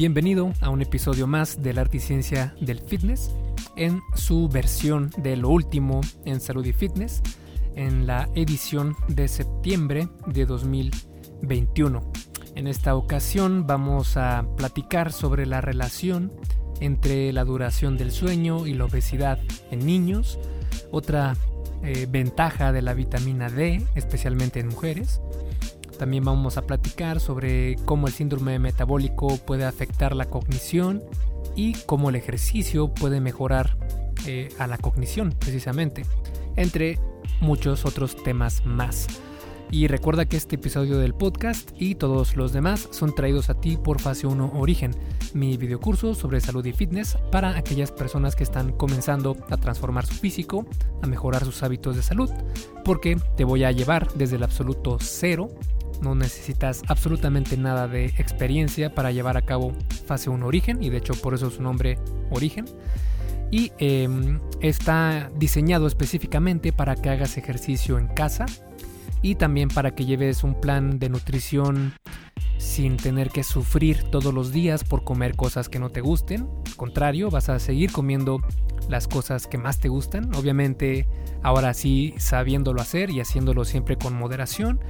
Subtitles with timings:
[0.00, 3.34] Bienvenido a un episodio más de la arte y ciencia del fitness
[3.76, 7.20] en su versión de lo último en salud y fitness
[7.76, 12.12] en la edición de septiembre de 2021.
[12.54, 16.32] En esta ocasión vamos a platicar sobre la relación
[16.80, 19.38] entre la duración del sueño y la obesidad
[19.70, 20.38] en niños,
[20.90, 21.36] otra
[21.82, 25.20] eh, ventaja de la vitamina D, especialmente en mujeres.
[26.00, 31.02] También vamos a platicar sobre cómo el síndrome metabólico puede afectar la cognición
[31.54, 33.76] y cómo el ejercicio puede mejorar
[34.26, 36.06] eh, a la cognición, precisamente,
[36.56, 36.98] entre
[37.42, 39.08] muchos otros temas más.
[39.70, 43.76] Y recuerda que este episodio del podcast y todos los demás son traídos a ti
[43.76, 44.92] por Fase 1 Origen,
[45.34, 50.14] mi videocurso sobre salud y fitness para aquellas personas que están comenzando a transformar su
[50.14, 50.66] físico,
[51.02, 52.30] a mejorar sus hábitos de salud,
[52.86, 55.50] porque te voy a llevar desde el absoluto cero.
[56.02, 59.72] No necesitas absolutamente nada de experiencia para llevar a cabo
[60.06, 61.98] Fase 1 Origen, y de hecho por eso su nombre
[62.30, 62.66] Origen
[63.50, 68.46] y em, está diseñado específicamente para que hagas ejercicio en casa
[69.22, 71.94] y también para que lleves un plan de nutrición
[72.58, 76.46] sin tener que sufrir todos los días por comer cosas que no te gusten.
[76.66, 78.40] Al contrario, vas a seguir comiendo
[78.88, 80.34] las cosas que más te gustan.
[80.34, 81.08] Obviamente,
[81.42, 84.80] ahora sí sabiéndolo hacer y haciéndolo siempre con moderación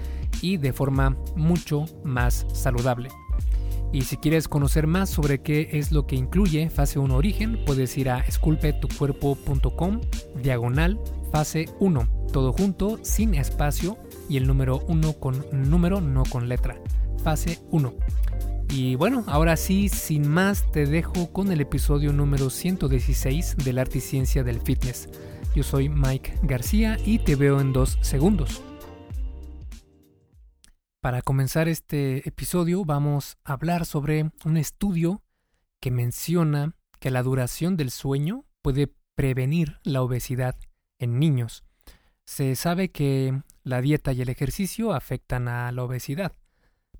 [0.40, 3.10] y de forma mucho más saludable.
[3.92, 7.98] Y si quieres conocer más sobre qué es lo que incluye Fase 1 Origen, puedes
[7.98, 10.00] ir a esculpetucuerpo.com
[10.42, 11.00] diagonal
[11.32, 16.76] fase 1, todo junto, sin espacio y el número 1 con número, no con letra.
[17.22, 17.92] Fase 1.
[18.72, 23.98] Y bueno, ahora sí, sin más, te dejo con el episodio número 116 del Arte
[23.98, 25.08] y Ciencia del Fitness.
[25.54, 28.62] Yo soy Mike García y te veo en dos segundos.
[31.00, 35.22] Para comenzar este episodio vamos a hablar sobre un estudio
[35.80, 40.56] que menciona que la duración del sueño puede prevenir la obesidad
[40.98, 41.64] en niños.
[42.26, 46.34] Se sabe que la dieta y el ejercicio afectan a la obesidad,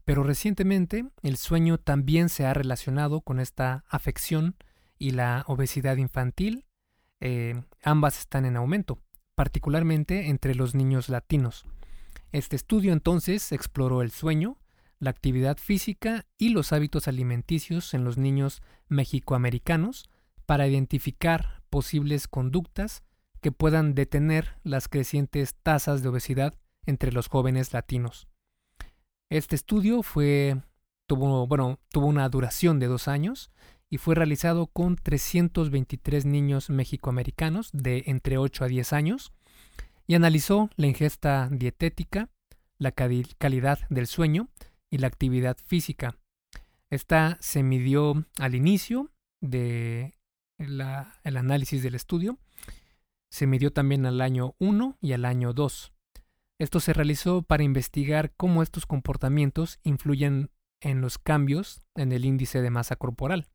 [0.07, 4.57] pero recientemente el sueño también se ha relacionado con esta afección
[4.99, 6.65] y la obesidad infantil.
[7.21, 8.99] Eh, ambas están en aumento,
[9.35, 11.67] particularmente entre los niños latinos.
[12.33, 14.57] Este estudio entonces exploró el sueño,
[15.01, 20.09] la actividad física y los hábitos alimenticios en los niños mexicoamericanos
[20.47, 23.03] para identificar posibles conductas
[23.41, 26.55] que puedan detener las crecientes tasas de obesidad
[26.87, 28.29] entre los jóvenes latinos.
[29.29, 30.61] Este estudio fue,
[31.07, 33.51] tuvo, bueno, tuvo una duración de dos años
[33.89, 39.33] y fue realizado con 323 niños mexicoamericanos de entre 8 a 10 años
[40.11, 42.31] y analizó la ingesta dietética,
[42.79, 44.49] la calidad del sueño
[44.91, 46.19] y la actividad física.
[46.91, 50.13] Esta se midió al inicio del
[50.59, 52.39] el análisis del estudio.
[53.31, 55.93] Se midió también al año 1 y al año 2.
[56.59, 60.51] Esto se realizó para investigar cómo estos comportamientos influyen
[60.81, 63.47] en los cambios en el índice de masa corporal.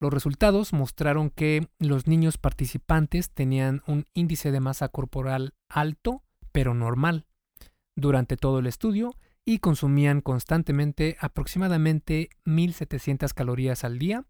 [0.00, 6.22] Los resultados mostraron que los niños participantes tenían un índice de masa corporal alto,
[6.52, 7.26] pero normal,
[7.96, 9.14] durante todo el estudio
[9.44, 14.24] y consumían constantemente aproximadamente 1.700 calorías al día,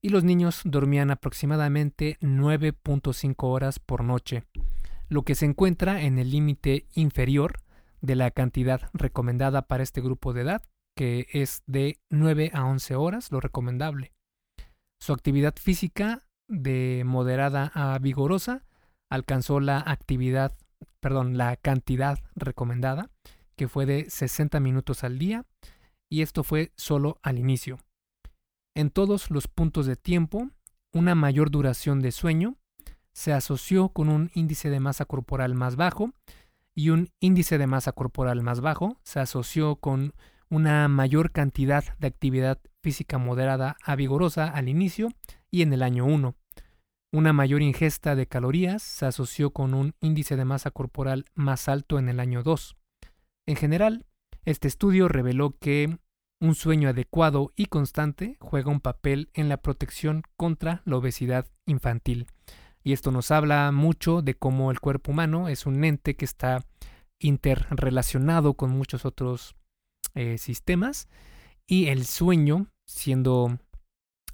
[0.00, 4.44] y los niños dormían aproximadamente 9.5 horas por noche,
[5.08, 7.60] lo que se encuentra en el límite inferior
[8.00, 10.62] de la cantidad recomendada para este grupo de edad,
[10.96, 14.12] que es de 9 a 11 horas, lo recomendable.
[15.00, 18.64] Su actividad física, de moderada a vigorosa,
[19.10, 20.56] alcanzó la actividad,
[21.00, 23.10] perdón, la cantidad recomendada,
[23.56, 25.44] que fue de 60 minutos al día,
[26.10, 27.78] y esto fue solo al inicio.
[28.74, 30.50] En todos los puntos de tiempo,
[30.92, 32.56] una mayor duración de sueño
[33.12, 36.12] se asoció con un índice de masa corporal más bajo
[36.74, 40.14] y un índice de masa corporal más bajo se asoció con
[40.48, 45.10] una mayor cantidad de actividad física moderada a vigorosa al inicio
[45.50, 46.34] y en el año 1.
[47.12, 51.98] Una mayor ingesta de calorías se asoció con un índice de masa corporal más alto
[51.98, 52.76] en el año 2.
[53.46, 54.06] En general,
[54.46, 55.98] este estudio reveló que
[56.40, 62.26] un sueño adecuado y constante juega un papel en la protección contra la obesidad infantil.
[62.82, 66.64] Y esto nos habla mucho de cómo el cuerpo humano es un ente que está
[67.18, 69.56] interrelacionado con muchos otros
[70.14, 71.06] eh, sistemas
[71.68, 73.58] y el sueño, siendo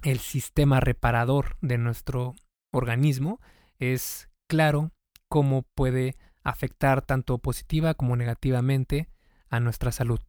[0.03, 2.33] el sistema reparador de nuestro
[2.71, 3.41] organismo,
[3.77, 4.91] es claro
[5.27, 9.09] cómo puede afectar tanto positiva como negativamente
[9.49, 10.19] a nuestra salud.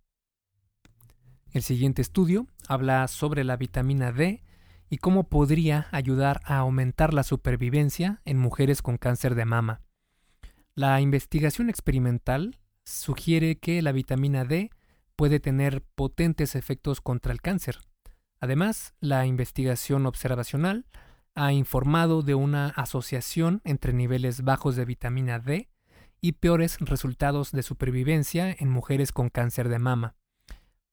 [1.53, 4.43] El siguiente estudio habla sobre la vitamina D
[4.91, 9.81] y cómo podría ayudar a aumentar la supervivencia en mujeres con cáncer de mama.
[10.75, 14.71] La investigación experimental sugiere que la vitamina D
[15.17, 17.79] puede tener potentes efectos contra el cáncer.
[18.41, 20.87] Además, la investigación observacional
[21.35, 25.69] ha informado de una asociación entre niveles bajos de vitamina D
[26.21, 30.17] y peores resultados de supervivencia en mujeres con cáncer de mama.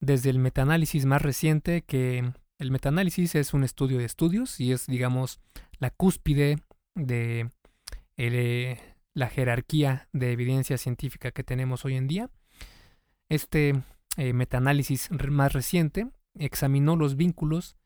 [0.00, 4.86] Desde el metaanálisis más reciente, que el metaanálisis es un estudio de estudios y es,
[4.86, 5.40] digamos,
[5.78, 6.58] la cúspide
[6.94, 7.50] de
[8.16, 8.78] eh,
[9.14, 12.30] la jerarquía de evidencia científica que tenemos hoy en día.
[13.28, 13.82] Este
[14.16, 17.76] eh, metaanálisis más reciente examinó los vínculos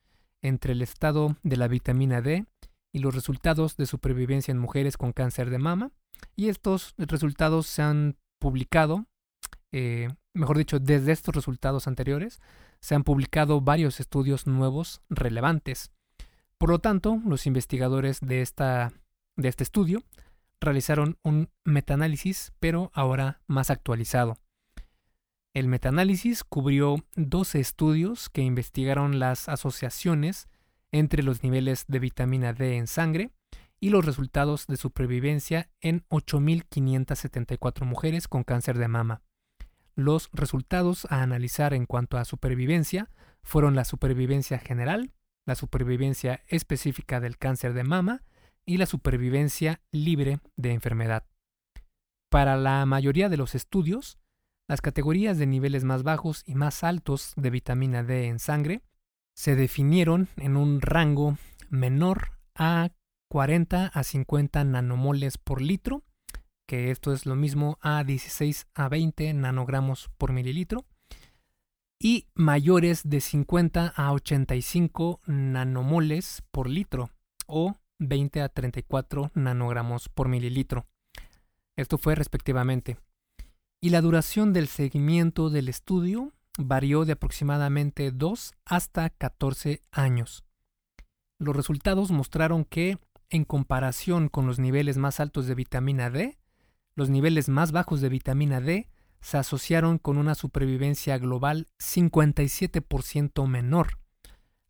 [0.42, 2.46] entre el estado de la vitamina D
[2.92, 5.90] y los resultados de supervivencia en mujeres con cáncer de mama.
[6.36, 9.06] Y estos resultados se han publicado,
[9.72, 12.40] eh, mejor dicho, desde estos resultados anteriores,
[12.81, 15.92] se han publicado varios estudios nuevos relevantes.
[16.56, 18.92] Por lo tanto, los investigadores de, esta,
[19.36, 20.02] de este estudio
[20.60, 24.38] realizaron un metaanálisis, pero ahora más actualizado.
[25.58, 30.46] El metaanálisis cubrió 12 estudios que investigaron las asociaciones
[30.93, 33.32] entre los niveles de vitamina D en sangre
[33.81, 39.22] y los resultados de supervivencia en 8.574 mujeres con cáncer de mama.
[39.96, 43.10] Los resultados a analizar en cuanto a supervivencia
[43.43, 45.12] fueron la supervivencia general,
[45.44, 48.22] la supervivencia específica del cáncer de mama
[48.64, 51.25] y la supervivencia libre de enfermedad.
[52.31, 54.20] Para la mayoría de los estudios,
[54.69, 58.82] las categorías de niveles más bajos y más altos de vitamina D en sangre
[59.35, 61.38] se definieron en un rango
[61.70, 62.91] menor a
[63.31, 66.03] 40 a 50 nanomoles por litro,
[66.67, 70.85] que esto es lo mismo a 16 a 20 nanogramos por mililitro,
[71.99, 77.11] y mayores de 50 a 85 nanomoles por litro,
[77.47, 80.87] o 20 a 34 nanogramos por mililitro.
[81.76, 82.99] Esto fue respectivamente.
[83.80, 90.44] Y la duración del seguimiento del estudio varió de aproximadamente 2 hasta 14 años.
[91.38, 92.98] Los resultados mostraron que,
[93.30, 96.38] en comparación con los niveles más altos de vitamina D,
[96.94, 98.88] los niveles más bajos de vitamina D
[99.20, 103.98] se asociaron con una supervivencia global 57% menor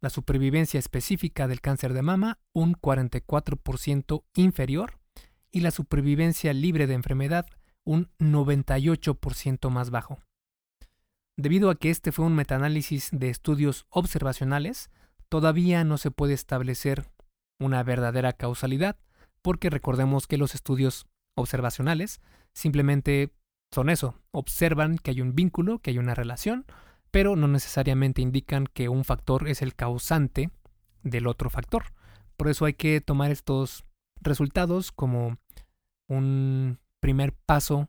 [0.01, 4.99] la supervivencia específica del cáncer de mama un 44% inferior
[5.51, 7.47] y la supervivencia libre de enfermedad
[7.89, 10.19] un 98% más bajo.
[11.39, 14.91] Debido a que este fue un metaanálisis de estudios observacionales,
[15.31, 17.07] todavía no se puede establecer
[17.59, 18.99] una verdadera causalidad,
[19.41, 22.21] porque recordemos que los estudios observacionales
[22.53, 23.33] simplemente
[23.73, 26.67] son eso, observan que hay un vínculo, que hay una relación,
[27.11, 30.51] pero no necesariamente indican que un factor es el causante
[31.03, 31.85] del otro factor.
[32.37, 33.87] Por eso hay que tomar estos
[34.21, 35.39] resultados como
[36.07, 37.89] un primer paso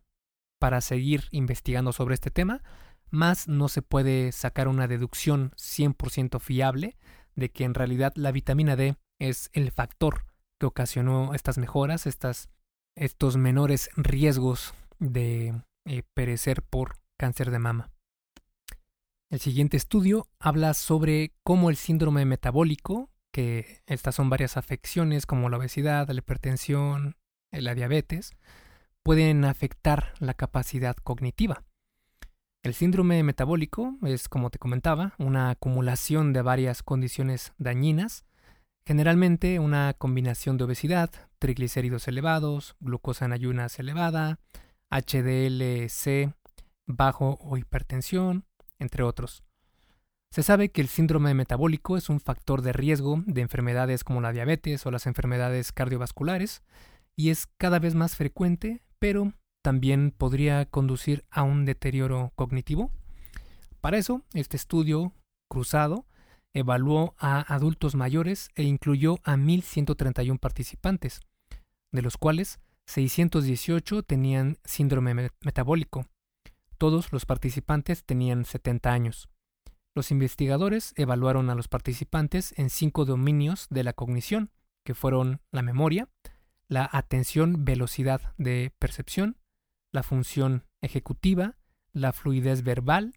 [0.59, 2.61] para seguir investigando sobre este tema,
[3.09, 6.97] más no se puede sacar una deducción 100% fiable
[7.35, 10.25] de que en realidad la vitamina D es el factor
[10.59, 12.49] que ocasionó estas mejoras, estas,
[12.95, 17.91] estos menores riesgos de eh, perecer por cáncer de mama.
[19.31, 25.49] El siguiente estudio habla sobre cómo el síndrome metabólico, que estas son varias afecciones como
[25.49, 27.15] la obesidad, la hipertensión,
[27.51, 28.31] la diabetes,
[29.03, 31.63] pueden afectar la capacidad cognitiva.
[32.61, 38.25] El síndrome metabólico es, como te comentaba, una acumulación de varias condiciones dañinas,
[38.85, 44.39] generalmente una combinación de obesidad, triglicéridos elevados, glucosa en ayunas elevada,
[44.91, 46.33] HDLC
[46.85, 48.45] bajo o hipertensión,
[48.79, 49.43] entre otros.
[50.31, 54.31] Se sabe que el síndrome metabólico es un factor de riesgo de enfermedades como la
[54.31, 56.61] diabetes o las enfermedades cardiovasculares
[57.15, 62.91] y es cada vez más frecuente, pero también podría conducir a un deterioro cognitivo.
[63.81, 65.13] Para eso, este estudio
[65.49, 66.05] cruzado
[66.53, 71.21] evaluó a adultos mayores e incluyó a 1.131 participantes,
[71.91, 76.05] de los cuales 618 tenían síndrome metabólico
[76.79, 79.29] todos los participantes tenían 70 años.
[79.95, 84.49] Los investigadores evaluaron a los participantes en cinco dominios de la cognición,
[84.85, 86.07] que fueron la memoria,
[86.69, 89.37] la atención, velocidad de percepción,
[89.91, 91.57] la función ejecutiva,
[91.91, 93.13] la fluidez verbal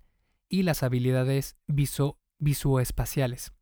[0.49, 3.53] y las habilidades viso visoespaciales.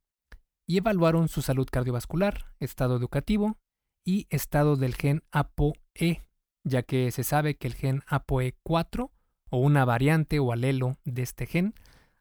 [0.66, 3.58] Y evaluaron su salud cardiovascular, estado educativo
[4.06, 6.22] y estado del gen ApoE,
[6.64, 9.10] ya que se sabe que el gen ApoE4
[9.50, 11.74] o una variante o alelo de este gen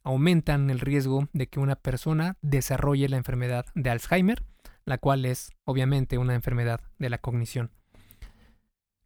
[0.04, 4.44] aumentan el riesgo de que una persona desarrolle la enfermedad de Alzheimer,
[4.90, 7.70] la cual es obviamente una enfermedad de la cognición.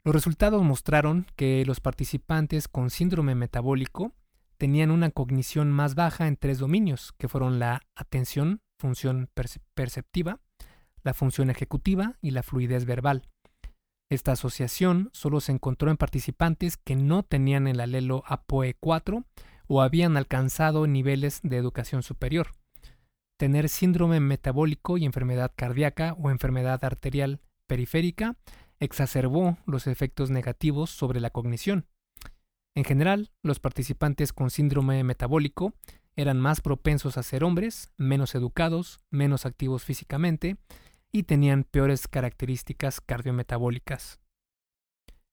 [0.05, 4.13] Los resultados mostraron que los participantes con síndrome metabólico
[4.57, 9.29] tenían una cognición más baja en tres dominios, que fueron la atención, función
[9.73, 10.39] perceptiva,
[11.03, 13.27] la función ejecutiva y la fluidez verbal.
[14.09, 19.25] Esta asociación solo se encontró en participantes que no tenían el alelo APOE4
[19.67, 22.51] o habían alcanzado niveles de educación superior.
[23.43, 28.37] Tener síndrome metabólico y enfermedad cardíaca o enfermedad arterial periférica
[28.79, 31.85] exacerbó los efectos negativos sobre la cognición.
[32.73, 35.73] En general, los participantes con síndrome metabólico
[36.15, 40.55] eran más propensos a ser hombres, menos educados, menos activos físicamente
[41.11, 44.21] y tenían peores características cardiometabólicas.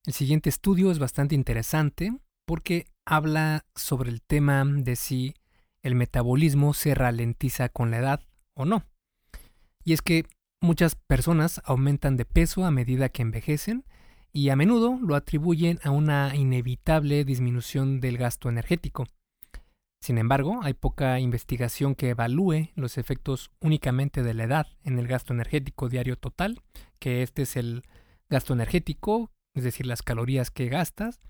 [0.05, 2.12] El siguiente estudio es bastante interesante
[2.45, 5.35] porque habla sobre el tema de si
[5.83, 8.21] el metabolismo se ralentiza con la edad
[8.55, 8.85] o no.
[9.85, 10.27] Y es que
[10.61, 13.85] muchas personas aumentan de peso a medida que envejecen
[14.33, 19.07] y a menudo lo atribuyen a una inevitable disminución del gasto energético.
[20.03, 25.07] Sin embargo, hay poca investigación que evalúe los efectos únicamente de la edad en el
[25.07, 26.63] gasto energético diario total,
[26.99, 27.83] que este es el
[28.31, 31.21] gasto energético, es decir, las calorías que gastas,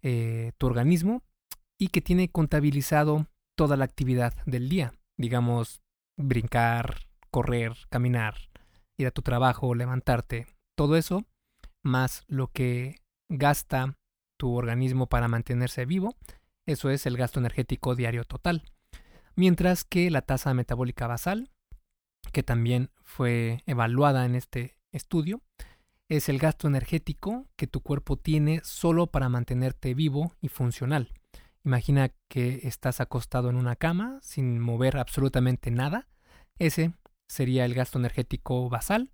[0.00, 1.22] eh, tu organismo,
[1.76, 3.26] y que tiene contabilizado
[3.58, 5.82] toda la actividad del día, digamos,
[6.16, 8.36] brincar, correr, caminar,
[8.96, 10.46] ir a tu trabajo, levantarte,
[10.76, 11.24] todo eso,
[11.82, 13.96] más lo que gasta
[14.38, 16.14] tu organismo para mantenerse vivo,
[16.66, 18.62] eso es el gasto energético diario total.
[19.34, 21.50] Mientras que la tasa metabólica basal,
[22.32, 25.42] que también fue evaluada en este estudio,
[26.08, 31.12] es el gasto energético que tu cuerpo tiene solo para mantenerte vivo y funcional.
[31.68, 36.08] Imagina que estás acostado en una cama sin mover absolutamente nada.
[36.58, 36.94] Ese
[37.28, 39.10] sería el gasto energético basal,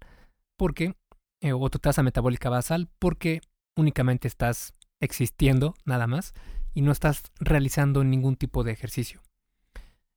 [0.56, 0.94] porque,
[1.42, 3.40] eh, o tu tasa metabólica basal, porque
[3.76, 6.32] únicamente estás existiendo nada más
[6.74, 9.20] y no estás realizando ningún tipo de ejercicio.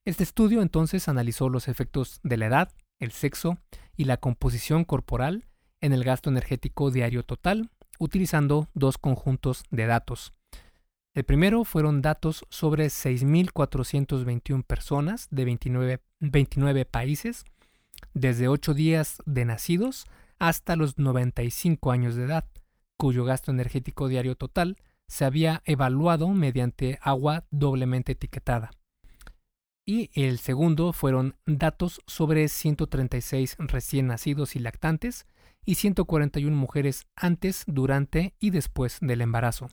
[0.05, 3.57] Este estudio entonces analizó los efectos de la edad, el sexo
[3.95, 5.47] y la composición corporal
[5.81, 10.36] en el gasto energético diario total, utilizando dos conjuntos de datos.
[11.17, 17.43] El primero fueron datos sobre 6.421 personas de 29, 29 países
[18.13, 20.05] desde 8 días de nacidos
[20.37, 22.45] hasta los 95 años de edad,
[22.97, 28.69] cuyo gasto energético diario total se había evaluado mediante agua doblemente etiquetada.
[29.87, 35.25] Y el segundo fueron datos sobre 136 recién nacidos y lactantes
[35.65, 39.69] y 141 mujeres antes, durante y después del embarazo.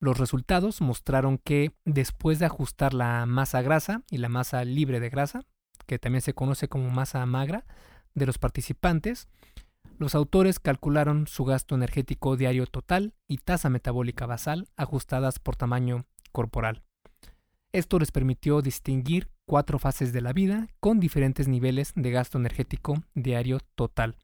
[0.00, 5.10] Los resultados mostraron que después de ajustar la masa grasa y la masa libre de
[5.10, 5.42] grasa,
[5.86, 7.66] que también se conoce como masa magra,
[8.14, 9.28] de los participantes,
[9.98, 16.06] los autores calcularon su gasto energético diario total y tasa metabólica basal ajustadas por tamaño
[16.32, 16.82] corporal.
[17.72, 23.04] Esto les permitió distinguir cuatro fases de la vida con diferentes niveles de gasto energético
[23.14, 24.16] diario total.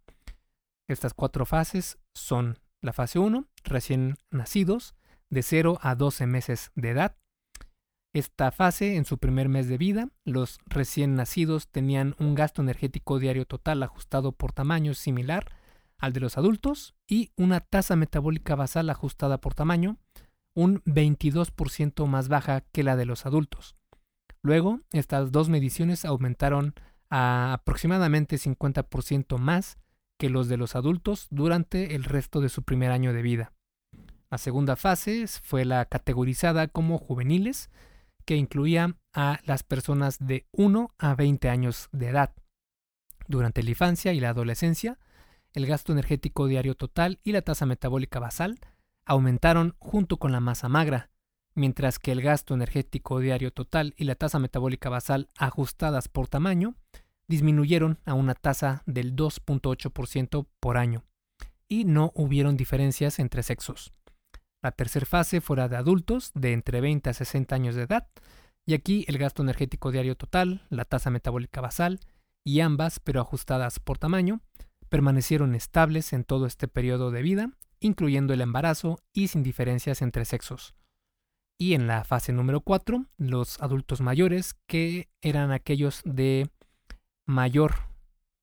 [0.88, 4.94] Estas cuatro fases son la fase 1, recién nacidos,
[5.30, 7.16] de 0 a 12 meses de edad,
[8.16, 13.18] esta fase, en su primer mes de vida, los recién nacidos tenían un gasto energético
[13.18, 15.52] diario total ajustado por tamaño similar
[15.98, 19.98] al de los adultos y una tasa metabólica basal ajustada por tamaño
[20.54, 23.76] un 22% más baja que la de los adultos.
[24.40, 26.72] Luego, estas dos mediciones aumentaron
[27.10, 29.76] a aproximadamente 50% más
[30.18, 33.52] que los de los adultos durante el resto de su primer año de vida.
[34.36, 37.70] La segunda fase fue la categorizada como juveniles,
[38.26, 42.34] que incluía a las personas de 1 a 20 años de edad.
[43.28, 44.98] Durante la infancia y la adolescencia,
[45.54, 48.60] el gasto energético diario total y la tasa metabólica basal
[49.06, 51.08] aumentaron junto con la masa magra,
[51.54, 56.74] mientras que el gasto energético diario total y la tasa metabólica basal ajustadas por tamaño
[57.26, 61.04] disminuyeron a una tasa del 2.8% por año,
[61.70, 63.95] y no hubieron diferencias entre sexos.
[64.66, 68.08] La tercera fase fuera de adultos de entre 20 a 60 años de edad,
[68.66, 72.00] y aquí el gasto energético diario total, la tasa metabólica basal
[72.42, 74.40] y ambas, pero ajustadas por tamaño,
[74.88, 80.24] permanecieron estables en todo este periodo de vida, incluyendo el embarazo y sin diferencias entre
[80.24, 80.74] sexos.
[81.56, 86.50] Y en la fase número 4, los adultos mayores, que eran aquellos de
[87.24, 87.76] mayor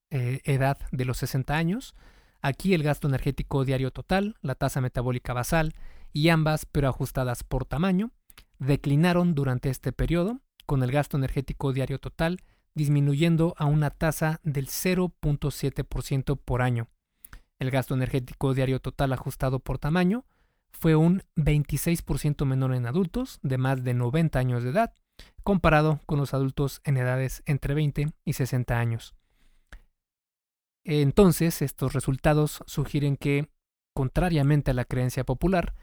[0.09, 1.95] eh, edad de los 60 años,
[2.41, 5.73] aquí el gasto energético diario total, la tasa metabólica basal
[6.13, 8.11] y ambas, pero ajustadas por tamaño,
[8.59, 12.39] declinaron durante este periodo con el gasto energético diario total
[12.75, 16.87] disminuyendo a una tasa del 0.7% por año.
[17.59, 20.25] El gasto energético diario total ajustado por tamaño
[20.71, 24.93] fue un 26% menor en adultos de más de 90 años de edad,
[25.43, 29.15] comparado con los adultos en edades entre 20 y 60 años.
[30.83, 33.49] Entonces, estos resultados sugieren que,
[33.95, 35.75] contrariamente a la creencia popular,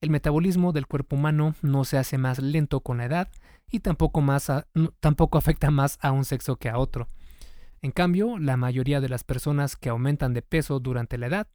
[0.00, 3.28] el metabolismo del cuerpo humano no se hace más lento con la edad
[3.70, 7.08] y tampoco, afecta más a un sexo que a otro.
[7.82, 11.48] En cambio, la mayoría de las personas que aumentan de peso durante la edad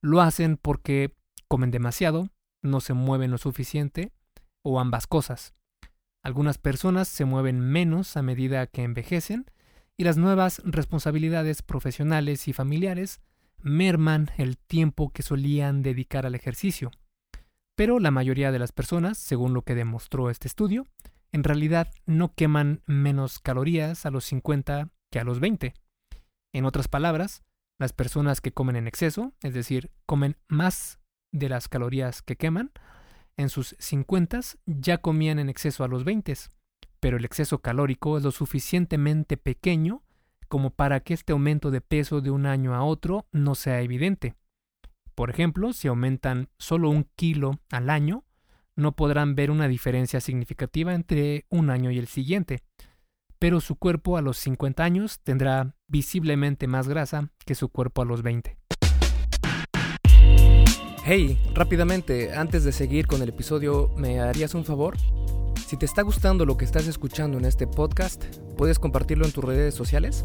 [0.00, 1.14] lo hacen porque
[1.48, 2.28] comen demasiado,
[2.62, 4.12] no se mueven lo suficiente
[4.62, 5.54] o ambas cosas.
[6.22, 9.46] Algunas personas se mueven menos a medida que envejecen
[9.96, 13.20] y las nuevas responsabilidades profesionales y familiares
[13.60, 16.90] merman el tiempo que solían dedicar al ejercicio.
[17.76, 20.86] Pero la mayoría de las personas, según lo que demostró este estudio,
[21.32, 25.74] en realidad no queman menos calorías a los 50 que a los 20.
[26.54, 27.42] En otras palabras,
[27.78, 31.00] las personas que comen en exceso, es decir, comen más
[31.32, 32.72] de las calorías que queman,
[33.36, 36.34] en sus 50 ya comían en exceso a los 20,
[37.00, 40.02] pero el exceso calórico es lo suficientemente pequeño
[40.48, 44.34] como para que este aumento de peso de un año a otro no sea evidente.
[45.14, 48.24] Por ejemplo, si aumentan solo un kilo al año,
[48.76, 52.62] no podrán ver una diferencia significativa entre un año y el siguiente,
[53.38, 58.04] pero su cuerpo a los 50 años tendrá visiblemente más grasa que su cuerpo a
[58.06, 58.56] los 20.
[61.04, 64.96] Hey, rápidamente, antes de seguir con el episodio, ¿me harías un favor?
[65.66, 68.24] Si te está gustando lo que estás escuchando en este podcast,
[68.56, 70.24] ¿puedes compartirlo en tus redes sociales?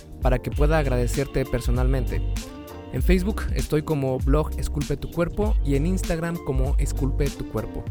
[0.21, 2.21] para que pueda agradecerte personalmente.
[2.93, 7.83] En Facebook estoy como blog Esculpe tu cuerpo y en Instagram como Esculpe tu cuerpo.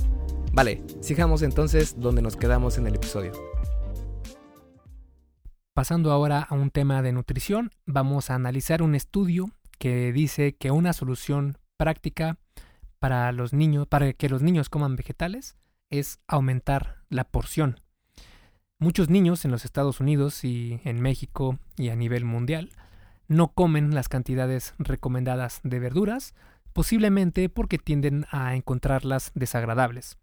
[0.52, 3.32] Vale, sigamos entonces donde nos quedamos en el episodio.
[5.74, 10.70] Pasando ahora a un tema de nutrición, vamos a analizar un estudio que dice que
[10.70, 12.36] una solución práctica
[12.98, 15.56] para los niños, para que los niños coman vegetales,
[15.88, 17.80] es aumentar la porción.
[18.82, 22.70] Muchos niños en los Estados Unidos y en México y a nivel mundial
[23.28, 26.34] no comen las cantidades recomendadas de verduras,
[26.72, 30.16] posiblemente porque tienden a encontrarlas desagradables.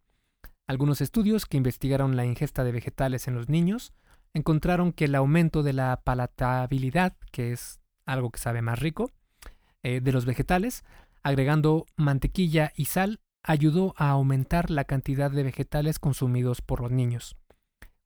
[0.65, 3.93] Algunos estudios que investigaron la ingesta de vegetales en los niños
[4.34, 9.12] encontraron que el aumento de la palatabilidad, que es algo que sabe más rico,
[9.84, 10.84] eh, de los vegetales,
[11.22, 17.38] agregando mantequilla y sal, ayudó a aumentar la cantidad de vegetales consumidos por los niños.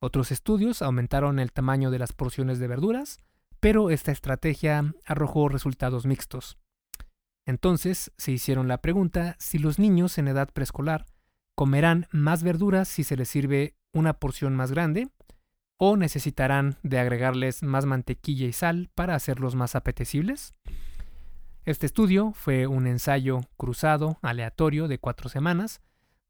[0.04, 3.20] Otros estudios aumentaron el tamaño de las porciones de verduras,
[3.60, 6.58] pero esta estrategia arrojó resultados mixtos.
[7.46, 11.06] Entonces se hicieron la pregunta si los niños en edad preescolar
[11.54, 15.08] comerán más verduras si se les sirve una porción más grande
[15.76, 20.52] o necesitarán de agregarles más mantequilla y sal para hacerlos más apetecibles.
[21.64, 25.80] Este estudio fue un ensayo cruzado aleatorio de cuatro semanas,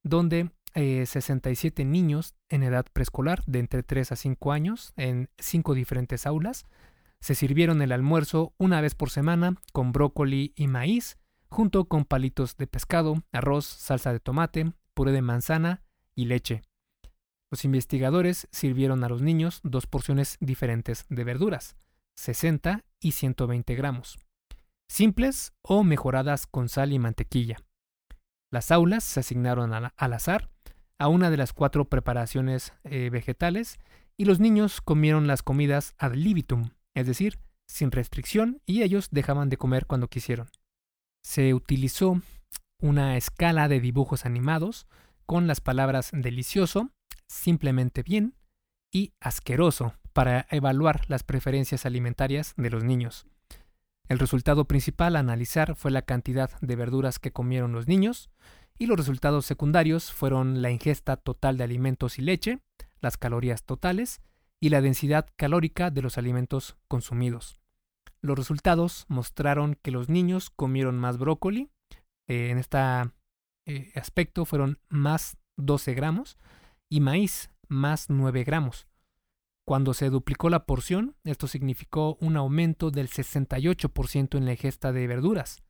[0.02, 5.74] donde 67 eh, niños en edad preescolar de entre 3 a 5 años en 5
[5.74, 6.66] diferentes aulas.
[7.20, 12.56] Se sirvieron el almuerzo una vez por semana con brócoli y maíz, junto con palitos
[12.56, 15.82] de pescado, arroz, salsa de tomate, puré de manzana
[16.14, 16.62] y leche.
[17.50, 21.76] Los investigadores sirvieron a los niños dos porciones diferentes de verduras,
[22.16, 24.18] 60 y 120 gramos,
[24.88, 27.58] simples o mejoradas con sal y mantequilla.
[28.52, 30.50] Las aulas se asignaron al, azar
[30.98, 33.78] a una de las cuatro preparaciones eh, vegetales
[34.18, 39.48] y los niños comieron las comidas ad libitum, es decir, sin restricción y ellos dejaban
[39.48, 40.50] de comer cuando quisieron.
[41.24, 42.20] Se utilizó
[42.78, 44.86] una escala de dibujos animados
[45.24, 46.90] con las palabras delicioso,
[47.28, 48.34] simplemente bien
[48.92, 53.24] y asqueroso para evaluar las preferencias alimentarias de los niños.
[54.08, 58.30] El resultado principal a analizar fue la cantidad de verduras que comieron los niños
[58.78, 62.60] y los resultados secundarios fueron la ingesta total de alimentos y leche,
[63.00, 64.20] las calorías totales
[64.60, 67.60] y la densidad calórica de los alimentos consumidos.
[68.20, 71.70] Los resultados mostraron que los niños comieron más brócoli,
[72.28, 72.78] eh, en este
[73.94, 76.38] aspecto fueron más 12 gramos,
[76.88, 78.86] y maíz más 9 gramos.
[79.64, 85.06] Cuando se duplicó la porción, esto significó un aumento del 68% en la ingesta de
[85.06, 85.62] verduras,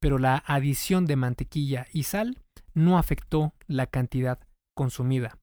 [0.00, 2.38] pero la adición de mantequilla y sal
[2.72, 4.38] no afectó la cantidad
[4.74, 5.38] consumida.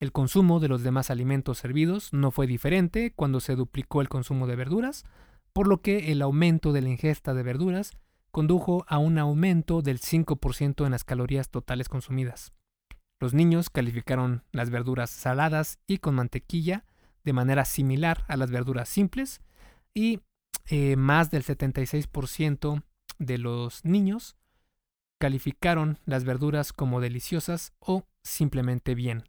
[0.00, 4.46] El consumo de los demás alimentos servidos no fue diferente cuando se duplicó el consumo
[4.46, 5.04] de verduras,
[5.52, 7.92] por lo que el aumento de la ingesta de verduras
[8.30, 12.52] condujo a un aumento del 5% en las calorías totales consumidas.
[13.20, 16.84] Los niños calificaron las verduras saladas y con mantequilla
[17.28, 19.42] de manera similar a las verduras simples
[19.92, 20.20] y
[20.70, 22.82] eh, más del 76%
[23.18, 24.38] de los niños
[25.20, 29.24] calificaron las verduras como deliciosas o simplemente bien.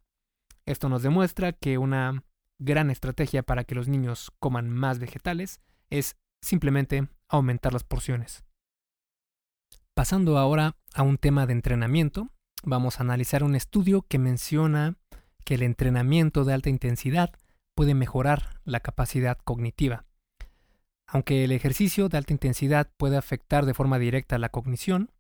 [0.65, 2.23] Esto nos demuestra que una
[2.57, 5.59] gran estrategia para que los niños coman más vegetales
[5.89, 8.45] es simplemente aumentar las porciones.
[9.93, 12.29] Pasando ahora a un tema de entrenamiento,
[12.63, 14.95] vamos a analizar un estudio que menciona
[15.43, 17.33] que el entrenamiento de alta intensidad
[17.80, 20.04] puede mejorar la capacidad cognitiva.
[21.08, 25.12] Aunque el ejercicio de alta intensidad puede afectar de forma directa la cognición,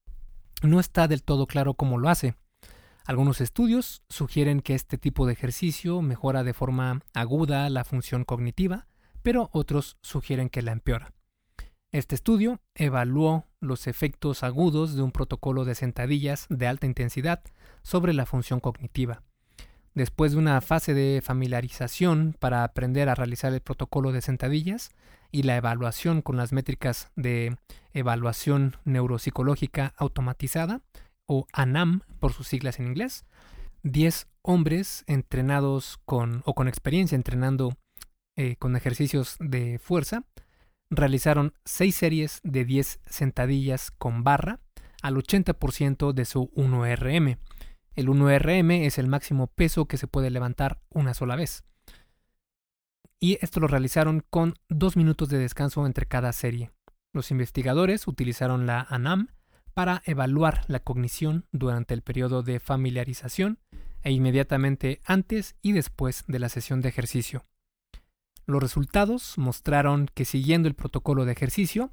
[0.61, 2.35] no está del todo claro cómo lo hace.
[3.05, 8.87] Algunos estudios sugieren que este tipo de ejercicio mejora de forma aguda la función cognitiva,
[9.21, 11.13] pero otros sugieren que la empeora.
[11.93, 17.41] Este estudio evaluó los efectos agudos de un protocolo de sentadillas de alta intensidad
[17.83, 19.23] sobre la función cognitiva.
[19.93, 24.91] Después de una fase de familiarización para aprender a realizar el protocolo de sentadillas
[25.31, 27.57] y la evaluación con las métricas de
[27.93, 30.81] evaluación neuropsicológica automatizada,
[31.25, 33.23] o ANAM por sus siglas en inglés,
[33.83, 37.77] 10 hombres entrenados con o con experiencia entrenando
[38.35, 40.23] eh, con ejercicios de fuerza
[40.89, 44.59] realizaron 6 series de 10 sentadillas con barra
[45.01, 47.37] al 80% de su 1RM.
[47.95, 51.63] El 1RM es el máximo peso que se puede levantar una sola vez.
[53.19, 56.71] Y esto lo realizaron con 2 minutos de descanso entre cada serie.
[57.13, 59.29] Los investigadores utilizaron la ANAM
[59.73, 63.59] para evaluar la cognición durante el periodo de familiarización
[64.03, 67.45] e inmediatamente antes y después de la sesión de ejercicio.
[68.45, 71.91] Los resultados mostraron que siguiendo el protocolo de ejercicio,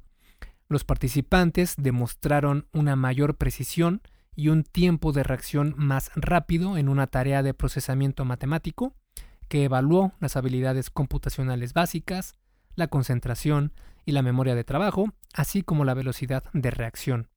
[0.69, 4.01] los participantes demostraron una mayor precisión
[4.37, 8.93] y un tiempo de reacción más rápido en una tarea de procesamiento matemático
[9.49, 12.35] que evaluó las habilidades computacionales básicas,
[12.75, 13.73] la concentración
[14.05, 17.29] y la memoria de trabajo, así como la velocidad de reacción.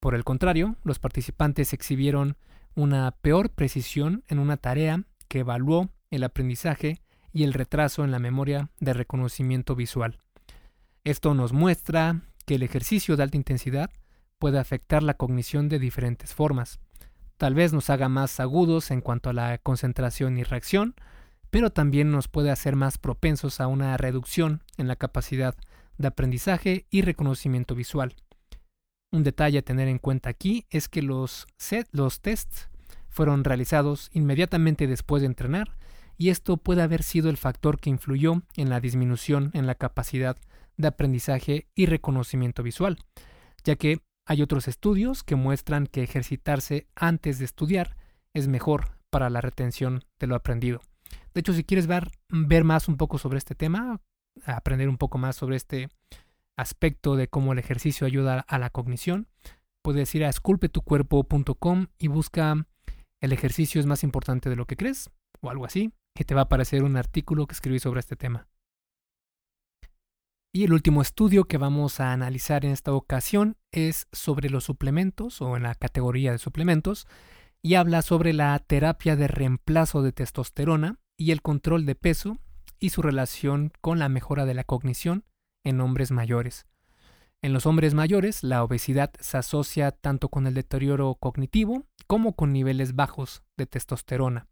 [0.00, 2.36] Por el contrario, los participantes exhibieron
[2.74, 7.00] una peor precisión en una tarea que evaluó el aprendizaje
[7.32, 10.18] y el retraso en la memoria de reconocimiento visual.
[11.04, 13.90] Esto nos muestra que el ejercicio de alta intensidad
[14.38, 16.80] puede afectar la cognición de diferentes formas.
[17.36, 20.94] Tal vez nos haga más agudos en cuanto a la concentración y reacción,
[21.50, 25.54] pero también nos puede hacer más propensos a una reducción en la capacidad
[25.98, 28.14] de aprendizaje y reconocimiento visual.
[29.12, 32.68] Un detalle a tener en cuenta aquí es que los, set, los tests
[33.08, 35.76] fueron realizados inmediatamente después de entrenar
[36.18, 40.36] y esto puede haber sido el factor que influyó en la disminución en la capacidad
[40.76, 42.98] de aprendizaje y reconocimiento visual,
[43.64, 47.96] ya que hay otros estudios que muestran que ejercitarse antes de estudiar
[48.34, 50.80] es mejor para la retención de lo aprendido.
[51.32, 54.00] De hecho, si quieres ver, ver más un poco sobre este tema,
[54.44, 55.88] aprender un poco más sobre este
[56.58, 59.28] aspecto de cómo el ejercicio ayuda a la cognición,
[59.82, 62.66] puedes ir a esculpetucuerpo.com y busca
[63.20, 65.10] el ejercicio es más importante de lo que crees
[65.40, 68.48] o algo así, y te va a aparecer un artículo que escribí sobre este tema.
[70.56, 75.42] Y el último estudio que vamos a analizar en esta ocasión es sobre los suplementos
[75.42, 77.06] o en la categoría de suplementos
[77.60, 82.38] y habla sobre la terapia de reemplazo de testosterona y el control de peso
[82.78, 85.24] y su relación con la mejora de la cognición
[85.62, 86.64] en hombres mayores.
[87.42, 92.54] En los hombres mayores, la obesidad se asocia tanto con el deterioro cognitivo como con
[92.54, 94.48] niveles bajos de testosterona.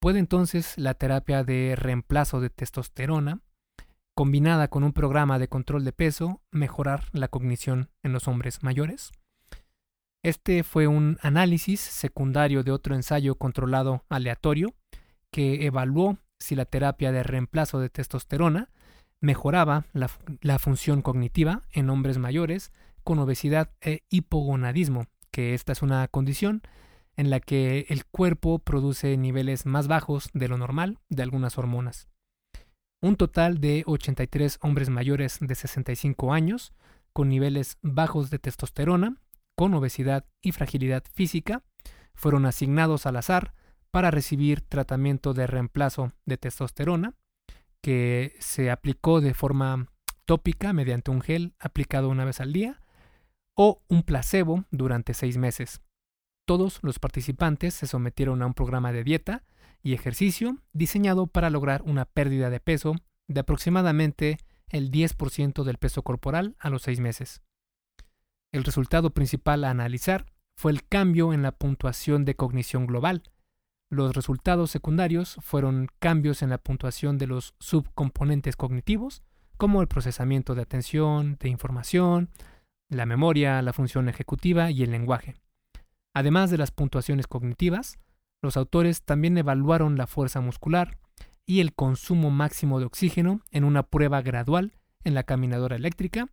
[0.00, 3.40] Puede entonces la terapia de reemplazo de testosterona,
[4.18, 9.12] combinada con un programa de control de peso, mejorar la cognición en los hombres mayores.
[10.24, 14.74] Este fue un análisis secundario de otro ensayo controlado aleatorio
[15.30, 18.70] que evaluó si la terapia de reemplazo de testosterona
[19.20, 22.72] mejoraba la, función cognitiva en hombres mayores
[23.04, 26.62] con obesidad e hipogonadismo, que esta es una condición
[27.16, 32.08] en la que el cuerpo produce niveles más bajos de lo normal de algunas hormonas.
[33.00, 36.72] Un total de 83 hombres mayores de 65 años
[37.12, 39.20] con niveles bajos de testosterona,
[39.56, 41.62] con obesidad y fragilidad física,
[42.14, 43.54] fueron asignados al azar
[43.92, 47.14] para recibir tratamiento de reemplazo de testosterona
[47.80, 49.92] que se aplicó de forma
[50.24, 52.82] tópica mediante un gel aplicado una vez al día
[53.54, 55.80] o un placebo durante seis meses.
[56.46, 59.44] Todos los participantes se sometieron a un programa de dieta
[59.82, 62.94] y ejercicio diseñado para lograr una pérdida de peso
[63.28, 64.38] de aproximadamente
[64.68, 67.42] el 10% del peso corporal a los seis meses.
[68.52, 73.22] El resultado principal a analizar fue el cambio en la puntuación de cognición global.
[73.90, 79.22] Los resultados secundarios fueron cambios en la puntuación de los subcomponentes cognitivos,
[79.56, 82.30] como el procesamiento de atención, de información,
[82.90, 85.36] la memoria, la función ejecutiva y el lenguaje.
[86.14, 87.98] Además de las puntuaciones cognitivas,
[88.42, 90.98] los autores también evaluaron la fuerza muscular
[91.46, 96.28] y el consumo máximo de oxígeno en una prueba gradual en la caminadora eléctrica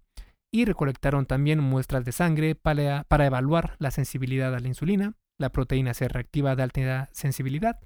[0.51, 5.93] y recolectaron también muestras de sangre para, evaluar la sensibilidad a la insulina, la proteína
[5.93, 7.79] C reactiva de alta sensibilidad,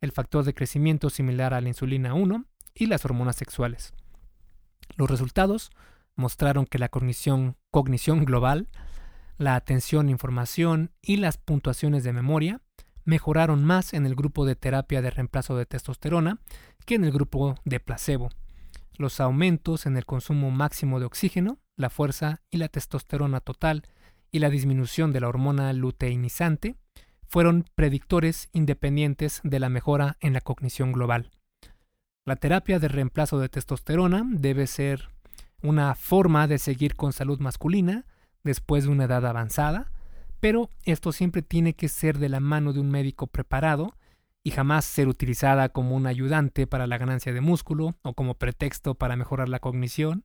[0.00, 2.44] el factor de crecimiento similar a la insulina 1
[2.74, 3.94] y las hormonas sexuales.
[4.96, 5.70] Los resultados
[6.16, 8.68] mostraron que la cognición, cognición global,
[9.38, 12.60] la atención, información y las puntuaciones de memoria
[13.04, 16.38] mejoraron más en el grupo de terapia de reemplazo de testosterona
[16.86, 18.30] que en el grupo de placebo.
[18.96, 23.82] Los aumentos en el consumo máximo de oxígeno, la fuerza y la testosterona total
[24.30, 26.76] y la disminución de la hormona luteinizante
[27.26, 31.30] fueron predictores independientes de la mejora en la cognición global.
[32.24, 35.08] La terapia de reemplazo de testosterona debe ser
[35.62, 38.04] una forma de seguir con salud masculina
[38.44, 39.90] después de una edad avanzada,
[40.42, 43.94] pero esto siempre tiene que ser de la mano de un médico preparado
[44.42, 48.96] y jamás ser utilizada como un ayudante para la ganancia de músculo o como pretexto
[48.96, 50.24] para mejorar la cognición,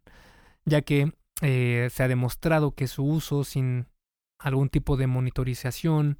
[0.65, 3.85] ya que eh, se ha demostrado que su uso sin
[4.39, 6.17] algún tipo de monitorización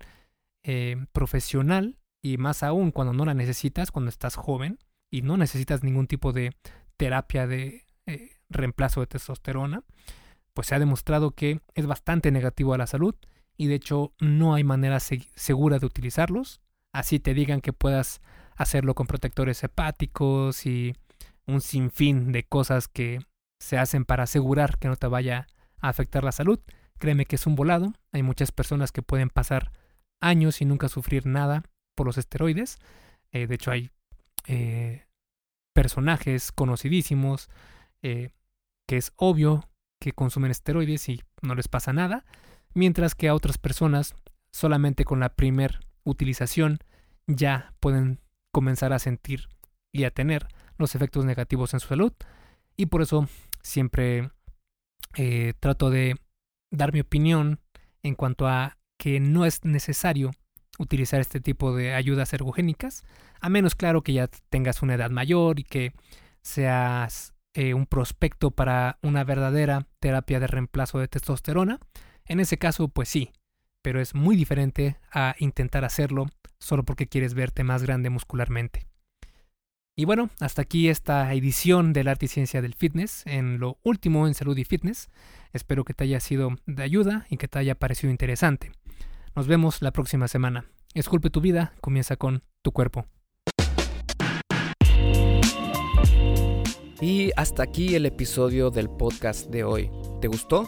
[0.63, 4.77] eh, profesional y más aún cuando no la necesitas, cuando estás joven
[5.09, 6.55] y no necesitas ningún tipo de
[6.97, 9.81] terapia de eh, reemplazo de testosterona,
[10.53, 13.15] pues se ha demostrado que es bastante negativo a la salud
[13.57, 16.61] y de hecho no hay manera segura de utilizarlos.
[16.93, 18.21] Así te digan que puedas
[18.55, 20.95] hacerlo con protectores hepáticos y
[21.45, 23.19] un sinfín de cosas que
[23.59, 25.47] se hacen para asegurar que no te vaya
[25.79, 26.59] a afectar la salud.
[26.99, 27.93] Créeme que es un volado.
[28.11, 29.71] Hay muchas personas que pueden pasar
[30.21, 31.63] años y nunca sufrir nada
[31.95, 32.77] por los esteroides.
[33.31, 33.91] Eh, de hecho, hay
[34.47, 35.05] eh,
[35.73, 37.49] personajes conocidísimos
[38.01, 38.29] eh,
[38.87, 42.25] que es obvio que consumen esteroides y no les pasa nada
[42.77, 44.15] mientras que a otras personas
[44.51, 46.77] solamente con la primer utilización
[47.25, 48.19] ya pueden
[48.53, 49.49] comenzar a sentir
[49.91, 52.13] y a tener los efectos negativos en su salud.
[52.75, 53.27] Y por eso
[53.63, 54.29] siempre
[55.15, 56.17] eh, trato de
[56.71, 57.59] dar mi opinión
[58.03, 60.31] en cuanto a que no es necesario
[60.77, 63.03] utilizar este tipo de ayudas ergogénicas,
[63.41, 65.93] a menos claro que ya tengas una edad mayor y que
[66.43, 71.79] seas eh, un prospecto para una verdadera terapia de reemplazo de testosterona,
[72.27, 73.31] en ese caso, pues sí,
[73.81, 76.27] pero es muy diferente a intentar hacerlo
[76.59, 78.87] solo porque quieres verte más grande muscularmente.
[79.95, 84.27] Y bueno, hasta aquí esta edición del arte y ciencia del fitness, en lo último
[84.27, 85.09] en salud y fitness.
[85.53, 88.71] Espero que te haya sido de ayuda y que te haya parecido interesante.
[89.35, 90.65] Nos vemos la próxima semana.
[90.93, 93.07] Esculpe tu vida, comienza con tu cuerpo.
[96.99, 99.89] Y hasta aquí el episodio del podcast de hoy.
[100.19, 100.67] ¿Te gustó?